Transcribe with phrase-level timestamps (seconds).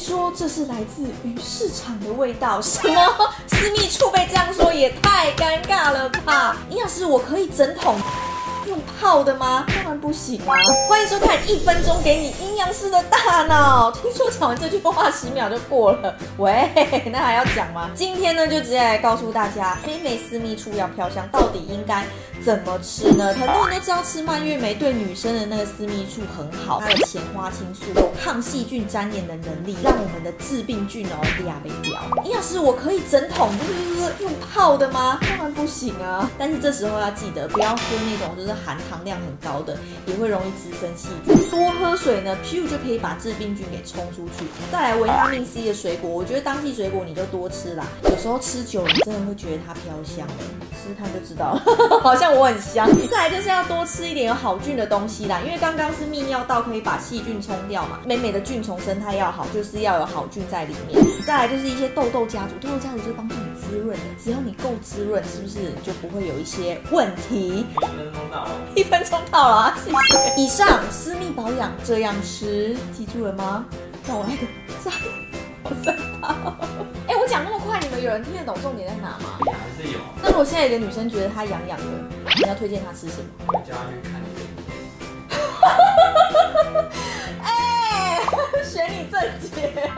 [0.00, 2.60] 说这是来自于市场的味道。
[2.62, 3.06] 什么？
[3.46, 6.56] 私密处被这样说也太尴尬了吧？
[6.70, 7.96] 营养师，我可以整桶。
[8.66, 9.64] 用泡的吗？
[9.68, 10.52] 当然不行啊！
[10.88, 13.90] 欢迎收看一分钟给你阴阳师的大脑。
[13.90, 16.68] 听说讲完这句话十秒就过了，喂，
[17.10, 17.90] 那还要讲吗？
[17.94, 22.04] 今天呢，就直接来告诉大家，黑莓私密处要飘香，到底应该
[22.44, 23.32] 怎么吃呢？
[23.34, 31.16] 很多人都知道吃蔓越莓对女生的那个私密处很好，它的前花青素有抗细菌粘连的能力，让我们的致病菌哦
[31.46, 31.98] 压被掉。
[32.24, 35.18] 营养师，我可以整桶就是用泡的吗？
[35.22, 36.30] 当然不行啊！
[36.38, 38.49] 但是这时候要记得不要喝那种就是。
[38.54, 41.50] 含糖量很高的，也会容易滋生细菌。
[41.50, 44.44] 多喝水呢，噗就可以把致病菌给冲出去。
[44.70, 47.86] 再来维他命 C 的水果，我觉得当季水果你就多吃啦。
[48.04, 50.44] 有时候吃久了，你真的会觉得它飘香哎，
[50.82, 51.62] 试试看就知道了，
[52.02, 52.88] 好像我很香。
[53.08, 58.00] 再来就是要多吃一点有好菌的东西啦，因为刚刚是泌尿道可以把细菌冲掉嘛。
[58.06, 61.00] 美美的菌虫生态要好，就是要有好菌在里面。
[61.26, 67.66] 再来就是一些痘痘家族，痘痘家族就是帮助你滋润的，只要你够滋润，是不是就不会有一些问题？
[68.80, 69.78] 一分钟到了啊！
[69.84, 70.34] 谢谢。
[70.38, 73.66] 以上私密保养这样吃，记住了吗？
[74.06, 74.46] 那我来个
[74.82, 74.90] 赞，
[75.62, 76.56] 好三套。
[77.06, 79.36] 哎，我讲那么快，你们有人听得懂重点在哪吗？
[79.44, 79.98] 还是有。
[80.22, 81.84] 那如果现在有个女生觉得她痒痒的，
[82.36, 83.24] 你要推荐她吃什么？
[83.48, 84.18] 回家去看。
[87.44, 88.22] 哎，
[88.64, 89.20] 选你正
[89.54, 89.90] 解。